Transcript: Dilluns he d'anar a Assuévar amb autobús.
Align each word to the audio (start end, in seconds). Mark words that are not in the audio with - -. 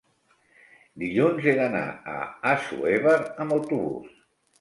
Dilluns 1.01 1.43
he 1.51 1.53
d'anar 1.59 1.83
a 2.13 2.15
Assuévar 2.53 3.13
amb 3.45 3.55
autobús. 3.59 4.09